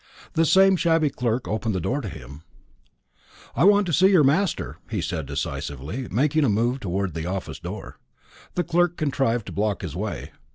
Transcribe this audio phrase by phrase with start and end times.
[0.33, 2.41] The same shabby clerk opened the door to him.
[3.55, 7.59] "I want to see your master," he said decisively, making a move towards the office
[7.59, 7.99] door.
[8.55, 10.31] The clerk contrived to block his way.